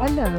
[0.00, 0.30] Hello.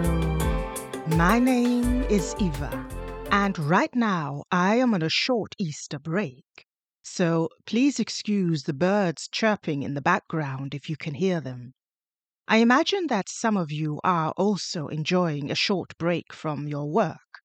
[1.17, 2.87] My name is Eva,
[3.30, 6.46] and right now I am on a short Easter break.
[7.03, 11.73] So please excuse the birds chirping in the background if you can hear them.
[12.48, 17.41] I imagine that some of you are also enjoying a short break from your work.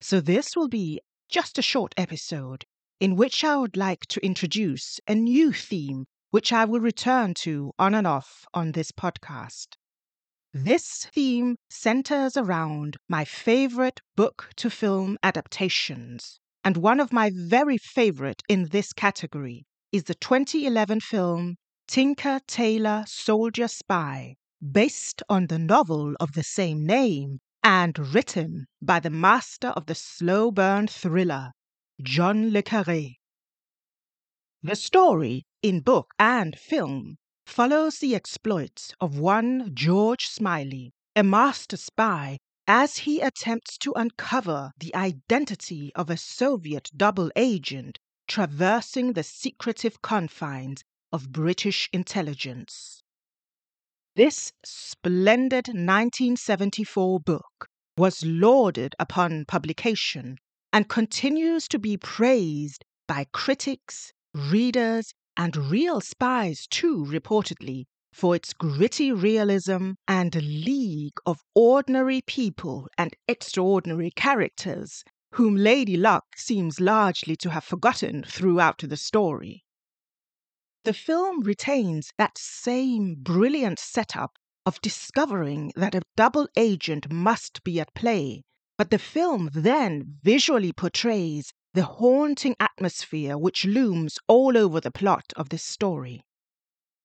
[0.00, 2.64] So this will be just a short episode
[3.00, 7.72] in which I would like to introduce a new theme which I will return to
[7.76, 9.74] on and off on this podcast.
[10.58, 17.76] This theme centers around my favorite book to film adaptations, and one of my very
[17.76, 21.56] favorite in this category is the 2011 film
[21.86, 24.36] Tinker Tailor Soldier Spy,
[24.72, 29.94] based on the novel of the same name and written by the master of the
[29.94, 31.52] slow burn thriller,
[32.00, 33.16] John Le Carre.
[34.62, 41.76] The story, in book and film, follows the exploits of one George Smiley, a master
[41.76, 49.22] spy, as he attempts to uncover the identity of a Soviet double agent traversing the
[49.22, 53.02] secretive confines of British intelligence.
[54.16, 60.38] This splendid 1974 book was lauded upon publication
[60.72, 68.54] and continues to be praised by critics, readers, and real spies too, reportedly, for its
[68.54, 77.36] gritty realism and league of ordinary people and extraordinary characters, whom Lady Luck seems largely
[77.36, 79.64] to have forgotten throughout the story.
[80.84, 87.78] The film retains that same brilliant setup of discovering that a double agent must be
[87.80, 88.44] at play,
[88.78, 95.30] but the film then visually portrays the haunting atmosphere which looms all over the plot
[95.36, 96.24] of this story.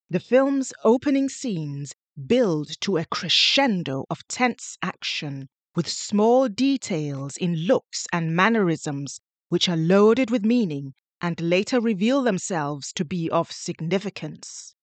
[0.10, 1.94] The film's opening scenes
[2.26, 9.68] build to a crescendo of tense action, with small details in looks and mannerisms which
[9.68, 14.74] are loaded with meaning and later reveal themselves to be of significance.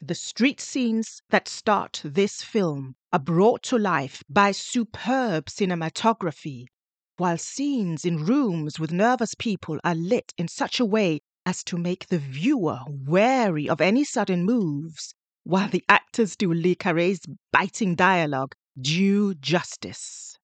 [0.00, 6.68] The street scenes that start this film are brought to life by superb cinematography
[7.16, 11.76] while scenes in rooms with nervous people are lit in such a way as to
[11.76, 15.14] make the viewer wary of any sudden moves,
[15.44, 17.20] while the actors do Le Carre's
[17.52, 20.38] biting dialogue due justice.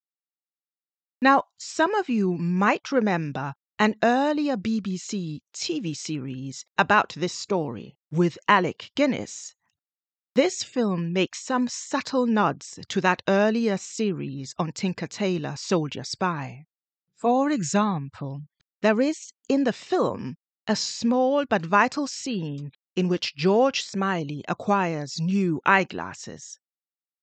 [1.22, 8.38] Now, some of you might remember an earlier BBC TV series about this story with
[8.46, 9.54] Alec Guinness.
[10.36, 16.66] This film makes some subtle nods to that earlier series on Tinker Tailor Soldier Spy.
[17.16, 18.42] For example,
[18.80, 20.36] there is in the film
[20.68, 26.60] a small but vital scene in which George Smiley acquires new eyeglasses.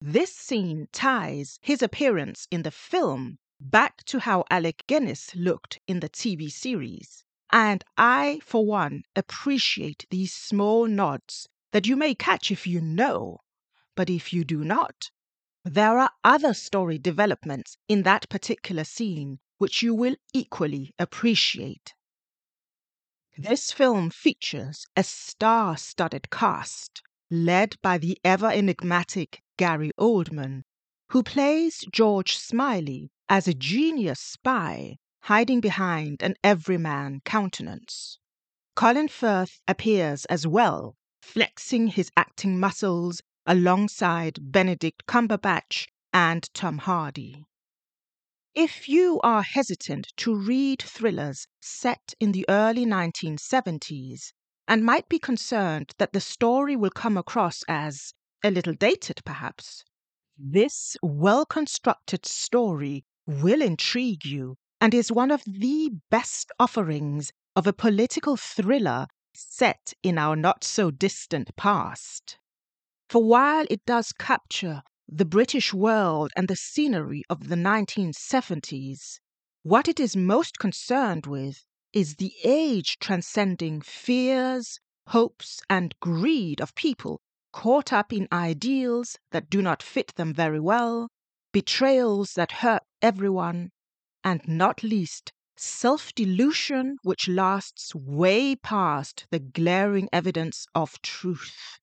[0.02, 6.02] This scene ties his appearance in the film back to how Alec Guinness looked in
[6.02, 7.24] the TV series.
[7.54, 13.40] And I, for one, appreciate these small nods that you may catch if you know,
[13.96, 15.12] but if you do not,
[15.66, 21.94] there are other story developments in that particular scene which you will equally appreciate.
[23.38, 30.64] This film features a star studded cast led by the ever enigmatic Gary Oldman,
[31.10, 38.20] who plays George Smiley as a genius spy hiding behind an everyman countenance.
[38.76, 40.96] Colin Firth appears as well,
[41.28, 47.44] flexing his acting muscles alongside Benedict Cumberbatch and Tom Hardy.
[48.56, 54.32] If you are hesitant to read thrillers set in the early 1970s
[54.70, 59.84] and might be concerned that the story will come across as a little dated, perhaps,
[60.38, 67.68] this well constructed story will intrigue you and is one of the best offerings of
[67.68, 69.08] a political thriller
[69.40, 72.40] set in our not so distant past.
[73.08, 79.20] For while it does capture the British world and the scenery of the 1970s,
[79.64, 86.76] what it is most concerned with is the age transcending fears, hopes, and greed of
[86.76, 87.22] people
[87.54, 91.10] caught up in ideals that do not fit them very well,
[91.52, 93.72] betrayals that hurt everyone,
[94.24, 101.80] and not least, self delusion which lasts way past the glaring evidence of truth.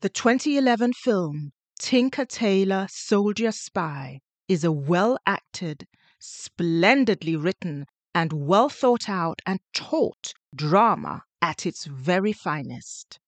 [0.00, 5.86] The 2011 film Tinker Tailor Soldier Spy is a well acted,
[6.18, 13.18] splendidly written, and well thought out and taut drama at its very finest.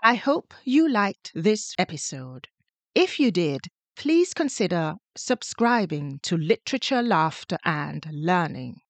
[0.00, 2.48] I hope you liked this episode.
[2.94, 3.62] If you did,
[3.96, 8.80] please consider subscribing to Literature, Laughter, and Learning.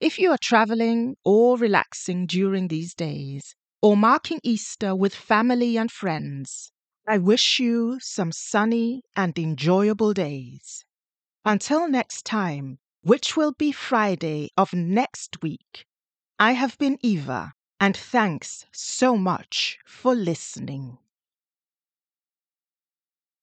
[0.00, 5.90] If you are traveling or relaxing during these days, or marking Easter with family and
[5.90, 6.72] friends,
[7.06, 10.84] I wish you some sunny and enjoyable days.
[11.44, 15.86] Until next time, which will be Friday of next week,
[16.38, 20.98] I have been Eva, and thanks so much for listening.